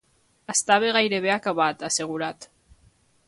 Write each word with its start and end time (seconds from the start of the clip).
“Estava 0.53 0.89
gairebé 0.95 1.31
acabat”, 1.35 1.85
ha 1.85 1.91
assegurat. 1.95 2.47